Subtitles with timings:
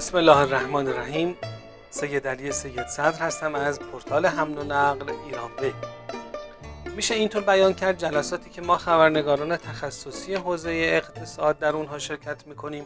[0.00, 1.36] بسم الله الرحمن الرحیم.
[1.90, 5.74] سید علی سید صدر هستم از پورتال حمل و نقل ایران بی
[6.96, 12.84] میشه اینطور بیان کرد جلساتی که ما خبرنگاران تخصصی حوزه اقتصاد در اونها شرکت می‌کنیم.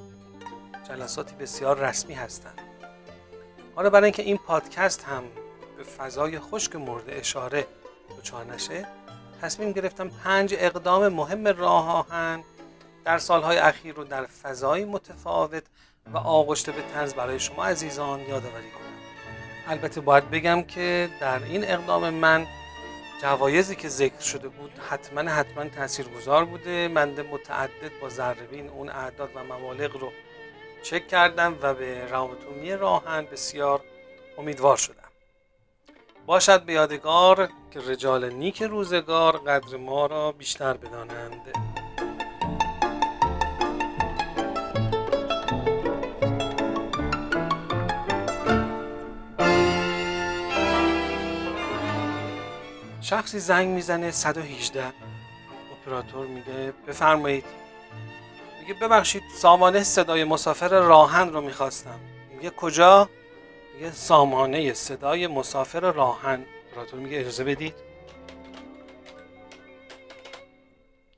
[0.88, 2.60] جلساتی بسیار رسمی هستند.
[3.74, 5.22] حالا برای اینکه این پادکست هم
[5.76, 7.66] به فضای خشک مورد اشاره
[8.18, 8.86] دچار نشه
[9.42, 12.44] تصمیم گرفتم پنج اقدام مهم راه آهن
[13.04, 15.64] در سالهای اخیر رو در فضای متفاوت
[16.12, 18.84] و آغشته به طرز برای شما عزیزان یادآوری کنم.
[19.66, 22.46] البته باید بگم که در این اقدام من
[23.22, 26.88] جوایزی که ذکر شده بود حتما حتما تاثیرگذار بوده.
[26.88, 30.12] من متعدد با ذربین اون اعداد و مبالغ رو
[30.82, 32.38] چک کردم و به روابط
[32.80, 33.80] راهن بسیار
[34.38, 35.08] امیدوار شدم.
[36.26, 41.73] باشد به یادگار که رجال نیک روزگار قدر ما را بیشتر بدانند.
[53.14, 54.92] شخصی زنگ می‌زنه 118
[55.72, 57.44] اپراتور میگه بفرمایید.
[58.60, 62.00] میگه ببخشید سامانه صدای مسافر راهن رو می‌خواستم.
[62.36, 63.08] میگه کجا؟
[63.74, 66.44] میگه سامانه صدای مسافر راهن.
[66.70, 67.74] اپراتور میگه اجازه بدید؟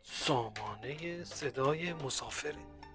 [0.05, 2.55] سامانه صدای مسافر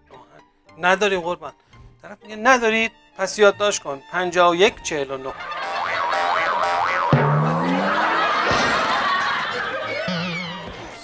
[0.10, 0.42] راهن.
[0.78, 1.54] نداریم قربان.
[2.02, 2.92] طرف میگه ندارید.
[3.18, 4.02] پس یادداشت کن.
[4.12, 5.34] 51 49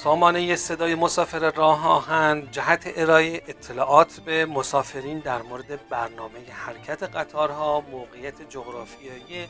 [0.08, 7.81] سامانه صدای مسافر راه آهن جهت ارائه اطلاعات به مسافرین در مورد برنامه حرکت قطارها،
[7.81, 9.47] موقعیت جغرافیایی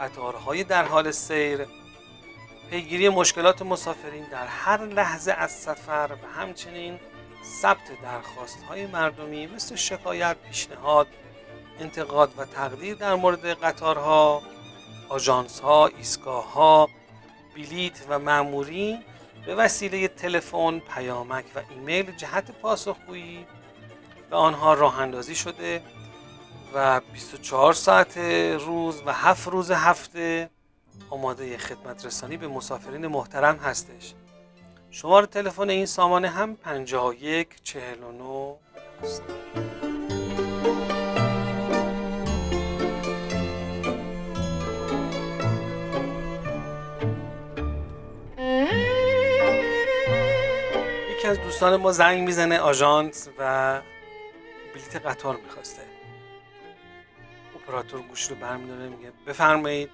[0.00, 1.66] قطارهای در حال سیر،
[2.70, 7.00] پیگیری مشکلات مسافرین در هر لحظه از سفر و همچنین
[7.62, 11.06] ثبت درخواست های مردمی مثل شکایت، پیشنهاد،
[11.80, 14.42] انتقاد و تقدیر در مورد قطارها،
[15.08, 16.88] آژانس ها، ایستگاه ها،
[17.54, 19.02] بلیت و مامورین
[19.46, 23.46] به وسیله تلفن، پیامک و ایمیل جهت پاسخگویی
[24.30, 25.82] به آنها راه اندازی شده
[26.74, 28.18] و 24 ساعت
[28.58, 30.50] روز و 7 روز هفته
[31.10, 34.14] آماده خدمت رسانی به مسافرین محترم هستش.
[34.90, 38.54] شماره تلفن این سامانه هم 51 49
[39.02, 39.22] است
[51.54, 53.80] دوستان ما زنگ می‌زنه آژانس و
[54.74, 55.82] بلیت قطار می‌خواسته.
[57.54, 59.90] اپراتور گوش رو برمیداره میگه بفرمایید.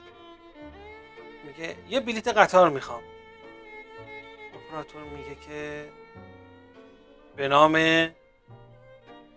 [1.44, 3.02] میگه یه بلیت قطار می‌خوام.
[4.54, 5.88] اپراتور میگه که
[7.36, 7.72] به نام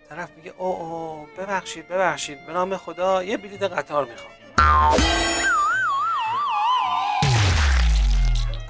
[0.09, 2.45] طرف میگه او او ببخشید ببخشید.
[2.45, 4.33] به نام خدا یه بلیت قطار می‌خوام.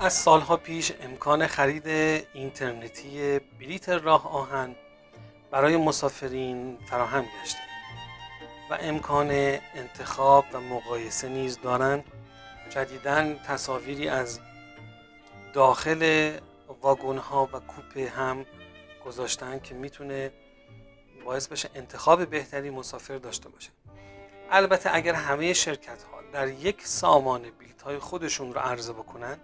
[0.04, 1.88] از سالها پیش امکان خرید
[2.34, 4.76] اینترنتی بلیت راه آهن
[5.52, 7.60] برای مسافرین فراهم گشته
[8.70, 9.32] و امکان
[9.76, 12.04] انتخاب و مقایسه نیز دارند.
[12.70, 14.40] جدیدا تصاویری از
[15.54, 16.32] داخل
[16.82, 18.46] واگن ها و کوپه هم
[19.06, 20.32] گذاشتن که می‌تونه
[21.26, 23.70] باعث بشه انتخاب بهتری مسافر داشته باشه.
[24.52, 29.38] البته اگر همه شرکت ها در یک سامان بلیت های خودشون رو عرضه بکنن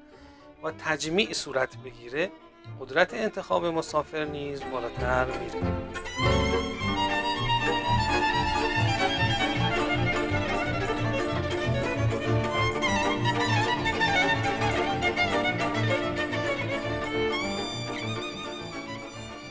[0.64, 2.31] و تجمیع صورت بگیره
[2.80, 5.90] قدرت انتخاب مسافر نیز بالاتر میره.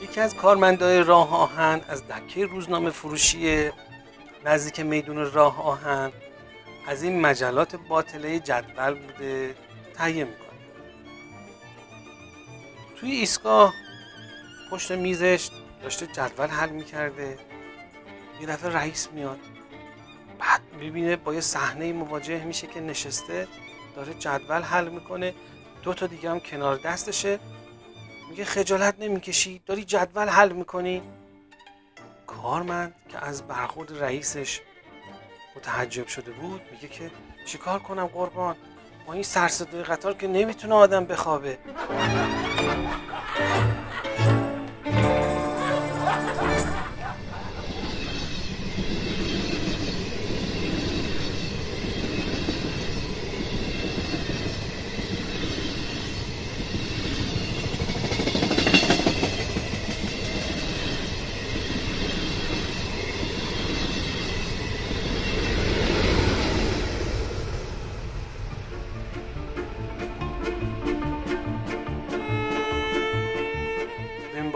[0.03, 3.71] یکی از کارمندای راه آهن از دکه روزنامه فروشی
[4.45, 6.13] نزدیک میدون راه آهن
[6.87, 9.55] از این مجلات باطله جدول بوده
[9.95, 10.48] تهیه می‌کنه.
[13.01, 13.75] توی ایستگاه
[14.71, 15.51] پشت میزش
[15.83, 17.39] داشته جدول حل می‌کرده.
[18.41, 19.39] یه دفعه رئیس میاد.
[20.39, 23.49] بعد می‌بینه با یه صحنه مواجه میشه که نشسته
[23.97, 25.35] داره جدول حل می‌کنه.
[25.83, 27.39] دو تا دیگه هم کنار دستشه.
[28.31, 31.03] میگه خجالت نمی‌کشی داری جدول حل می‌کنی.
[32.27, 34.61] کارمند که از برخورد رئیسش
[35.57, 37.11] متحجب شده بود میگه که
[37.47, 38.57] چیکار کنم قربان؟
[39.07, 41.59] با این سرصدای قطار که نمی‌تونه آدم بخوابه.
[42.79, 43.88] Ha ha ha!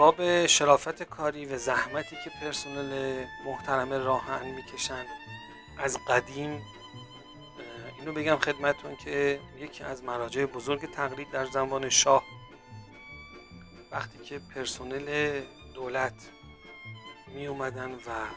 [0.03, 5.05] باب شرافت کاری و زحمتی که پرسنل محترم راهن می‌کشن.
[5.77, 6.61] از قدیم
[7.99, 12.23] اینو بگم خدمتون که یکی از مراجع بزرگ تقلید در زمان شاه.
[13.91, 15.41] وقتی که پرسنل
[15.73, 16.29] دولت
[17.27, 18.27] می اومدن و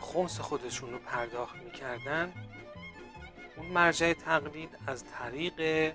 [0.00, 2.32] خمس خودشون رو پرداخت می‌کردن
[3.56, 5.92] اون مرجع تقلید از طریق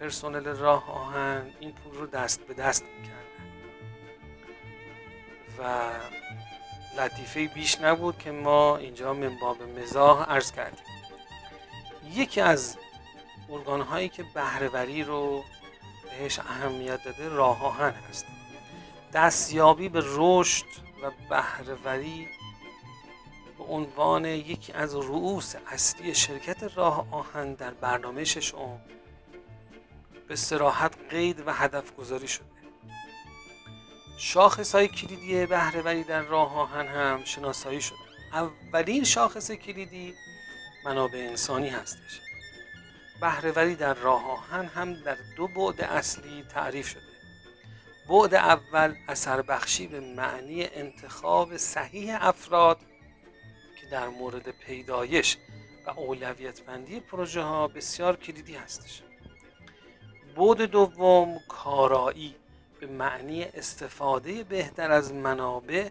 [0.00, 3.20] پرسنل راه آهن این پول رو دست به دست می‌کردن.
[5.58, 5.90] و
[7.00, 10.84] لطیفه بیش نبود که ما اینجا من باب مزاح عرض کردیم.
[12.12, 12.76] یکی از
[13.50, 15.44] ارگان هایی که بهرهوری رو
[16.04, 18.26] بهش اهمیت داده راه آهن هست.
[19.12, 20.66] دستیابی به رشد
[21.02, 22.28] و بهرهوری
[23.58, 28.80] به عنوان یکی از رؤوس اصلی شرکت راه آهن در برنامه ششم
[30.30, 32.46] به سراحت قید و هدف گذاری شده.
[34.18, 37.98] شاخص های کلیدی بهرهوری در راه آهن هم شناسایی شده.
[38.32, 40.14] اولین شاخص کلیدی
[40.84, 42.20] منابع انسانی هستش.
[43.20, 47.02] بهرهوری در راه آهن هم در دو بعد اصلی تعریف شده.
[48.08, 52.78] بعد اول اثر بخشی به معنی انتخاب صحیح افراد
[53.80, 55.36] که در مورد پیدایش
[55.86, 59.02] و اولویت بندی پروژه ها بسیار کلیدی هستش.
[60.36, 62.34] بعد دوم کارایی
[62.80, 65.88] به معنی استفاده بهتر از منابع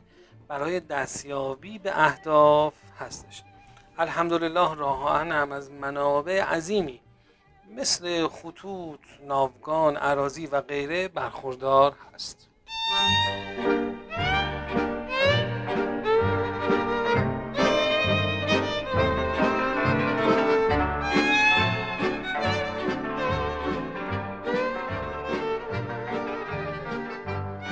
[0.47, 3.43] برای دستیابی به اهداف هستش
[3.97, 6.99] الحمدلله راه هم از منابع عظیمی
[7.75, 12.49] مثل خطوط، ناوگان، عراضی و غیره برخوردار هست.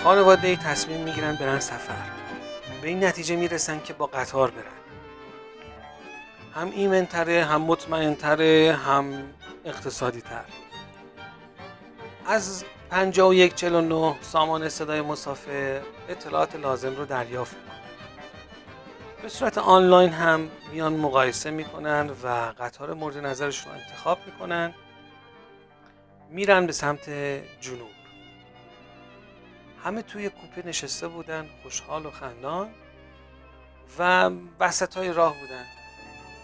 [0.07, 1.93] خانواده تصمیم می‌گیرن برن سفر.
[2.81, 4.63] به این نتیجه می‌رسن که با قطار برن.
[6.53, 9.33] هم ایمنتره هم مطمئنتره هم
[9.65, 10.43] اقتصادی تر
[12.25, 17.79] از 5149 سامان صدای مسافر اطلاعات لازم رو دریافت می‌کنن.
[19.21, 22.27] به صورت آنلاین هم میان مقایسه می‌کنن و
[22.59, 24.73] قطار مورد نظرشون رو انتخاب می‌کنن.
[26.29, 27.09] میرن به سمت
[27.61, 27.96] جنوب.
[29.87, 32.69] همه توی کوپه نشسته بودن خوشحال و خندان
[33.99, 35.65] و وسط های راه بودن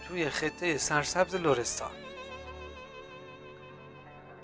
[0.07, 1.91] توی خطه سرسبز لورستان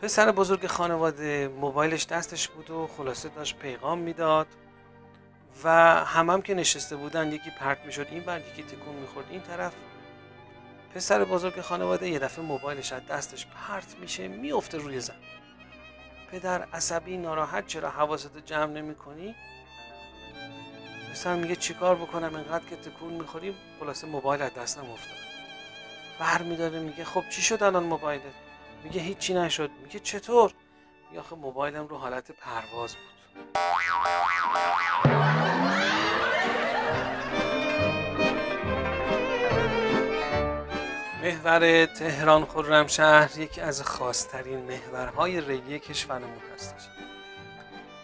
[0.01, 4.47] پسر بزرگ خانواده موبایلش دستش بود و خلاصه داشت پیغام می‌داد
[5.63, 5.69] و
[6.05, 9.25] همم هم که نشسته بودن یکی پرت می‌شد این بر یکی تکون می‌خورد.
[9.29, 9.73] این طرف
[10.95, 15.19] پسر بزرگ خانواده یه دفعه موبایلش از دستش پرت میشه میفته روی زمین.
[16.31, 19.35] پدر عصبی ناراحت چرا حواست جمع نمی کنی؟
[21.11, 25.17] پسر میگه چیکار بکنم انقدر که تکون می‌خوریم خلاصه موبایل از دستم افتاد.
[26.19, 28.23] بر میداره میگه خب چی شد الان موبایلت؟
[28.83, 29.71] میگه هیچی نشد.
[29.83, 30.53] میگه چطور؟
[31.09, 33.19] میگه آخه موبایلم رو حالت پرواز بود.
[41.29, 46.87] محور تهران خرمشهر یکی از خاصترین محورهای ریلی کشورمون هستش.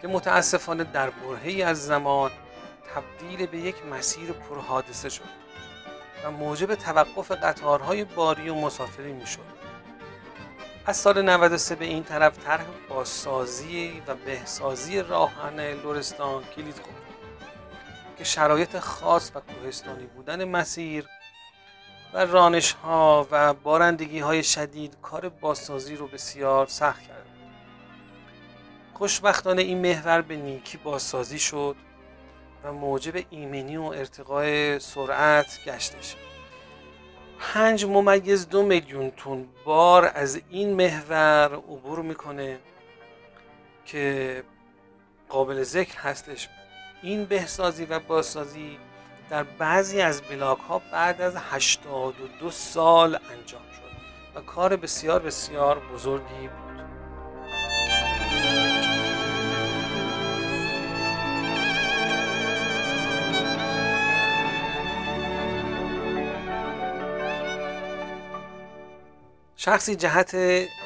[0.01, 2.31] که متاسفانه در برهی از زمان
[2.95, 5.23] تبدیل به یک مسیر پرحادثه شد
[6.23, 9.55] و موجب توقف قطارهای باری و مسافری می‌شد.
[10.85, 17.05] از سال 93 به این طرف طرح بازسازی و بهسازی راهن لورستان کلید خورد
[18.17, 21.05] که شرایط خاص و کوهستانی بودن مسیر
[22.13, 27.25] و رانش ها و بارندگی های شدید کار بازسازی رو بسیار سخت کرد.
[28.93, 31.75] خوشبختانه این محور به نیکی بازسازی شد
[32.63, 36.15] و موجب ایمنی و ارتقای سرعت گشتش
[37.39, 42.59] پنج ممیز دو میلیون تون بار از این محور عبور می‌کنه
[43.85, 44.43] که
[45.29, 46.49] قابل ذکر هستش.
[47.01, 48.77] این بهسازی و بازسازی
[49.29, 55.79] در بعضی از بلاک ها بعد از 82 سال انجام شد و کار بسیار بسیار
[55.93, 56.65] بزرگی بود.
[69.57, 70.35] شخصی جهت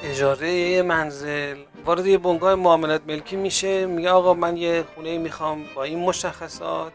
[0.03, 5.83] اجاره منزل وارد یه بنگاه معاملات ملکی میشه میگه آقا من یه خونه می‌خوام با
[5.83, 6.93] این مشخصات.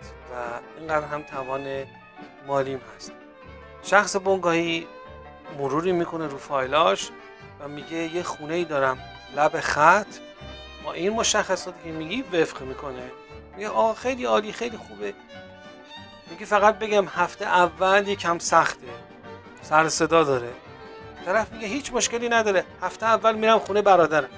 [0.79, 1.85] اینقدر هم توان
[2.47, 3.13] مالیم هست.
[3.83, 4.87] شخص بنگاهی
[5.59, 7.11] مروری می‌کنه رو فایلاش
[7.61, 8.99] و میگه یه خونه ای دارم
[9.37, 10.07] لب خط.
[10.85, 13.11] با این مشخصاتی که میگی وفق می‌کنه.
[13.57, 15.15] میگه آه خیلی عالی خیلی خوبه.
[16.31, 18.87] میگه فقط بگم هفته اول یکم سخته.
[19.63, 20.49] سر صدا داره.
[21.25, 22.65] طرف میگه هیچ مشکلی نداره.
[22.83, 24.29] هفته اول میرم خونه برادرم.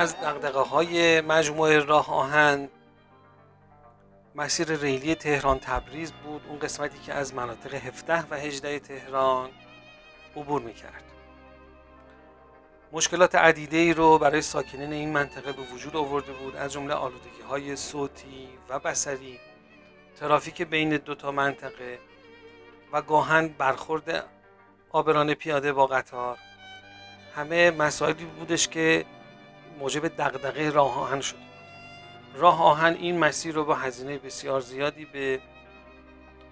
[0.00, 2.68] از دقدقه های مجموعه راه آهن
[4.34, 9.50] مسیر ریلی تهران تبریز بود اون قسمتی که از مناطق 17 و 18 تهران
[10.36, 11.02] عبور می‌کرد.
[12.92, 17.42] مشکلات عدیده ای رو برای ساکنین این منطقه به وجود آورده بود از جمله آلودگی
[17.48, 19.38] های صوتی و بسری
[20.20, 21.98] ترافیک بین دو تا منطقه
[22.92, 24.24] و گاهن برخورد
[24.90, 26.38] آبران پیاده با قطار.
[27.36, 29.04] همه مسائلی بودش که
[29.80, 31.36] موجب دغدغه راه آهن شد.
[32.34, 35.40] راه آهن این مسیر رو با هزینه بسیار زیادی به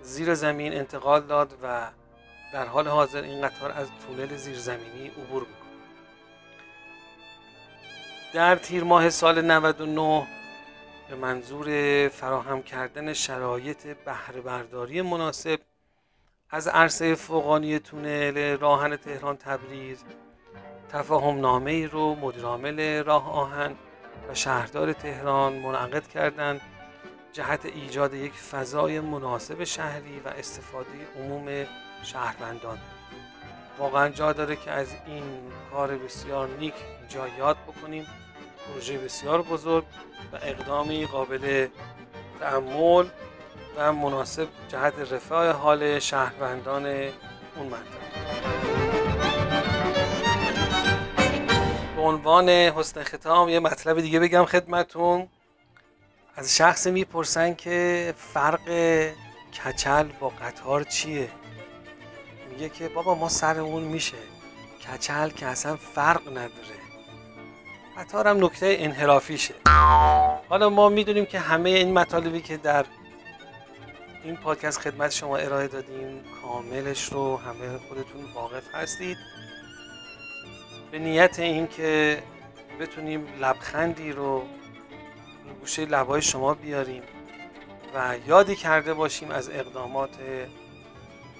[0.03, 1.91] زیر زمین انتقال داد و
[2.53, 5.69] در حال حاضر این قطار از تونل زیرزمینی عبور می‌کنه
[8.33, 10.27] در تیر ماه سال 99
[11.09, 15.61] به منظور فراهم کردن شرایط بهره برداری مناسب
[16.51, 20.05] از عرصه فوقانی تونل راهن تهران تبریز
[20.93, 23.75] تفاهم نامه ای رو مدیرعامل راه آهن
[24.29, 26.61] و شهردار تهران منعقد کردند.
[27.33, 31.67] جهت ایجاد یک فضای مناسب شهری و استفاده عموم
[32.03, 32.79] شهروندان.
[33.79, 35.23] واقعا جا داره که از این
[35.73, 36.75] کار بسیار نیک
[37.09, 38.07] جا یاد بکنیم.
[38.69, 39.85] پروژه بسیار بزرگ
[40.33, 41.69] و اقدامی قابل
[42.41, 43.07] تعمل
[43.77, 48.18] و مناسب جهت رفاه حال شهروندان اون منطقه.
[51.99, 55.29] به عنوان حسن ختام یه مطلب دیگه بگم خدمتون.
[56.37, 58.61] از شخص می‌پرسن که فرق
[59.53, 61.29] کچل با قطار چیه؟
[62.51, 64.17] میگه که بابا ما سرمون میشه.
[64.87, 66.79] کچل که اصلا فرق نداره.
[67.97, 69.55] قطار هم نکته انحرافیشه.
[70.49, 72.87] حالا ما می‌دونیم که همه این مطالبی که در
[74.25, 79.17] این پادکست خدمت شما ارائه دادیم کاملش رو همه خودتون واقف هستید.
[80.91, 82.23] به نیت این که
[82.81, 84.47] بتونیم لبخندی رو
[85.61, 87.03] گوشه لبای شما بیاریم
[87.95, 90.11] و یادی کرده باشیم از اقدامات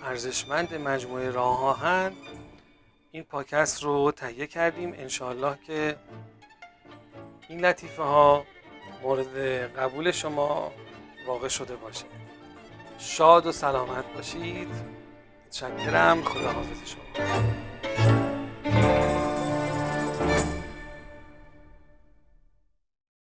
[0.05, 2.13] ارزشمند مجموعه راه آهن.
[3.13, 5.97] این پاکست رو تهیه کردیم انشاالله که
[7.49, 8.45] این لطیفه ها
[9.03, 9.37] مورد
[9.79, 10.73] قبول شما
[11.27, 12.05] واقع شده باشه.
[12.99, 14.69] شاد و سلامت باشید.
[15.47, 16.25] متشکرم.
[16.25, 17.58] خدا حافظ شما.